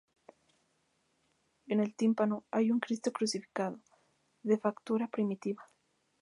En 1.67 1.79
el 1.79 1.93
tímpano 1.93 2.43
hay 2.49 2.71
un 2.71 2.79
Cristo 2.79 3.11
crucificado, 3.11 3.79
de 4.41 4.57
factura 4.57 5.07
primitiva. 5.07 5.63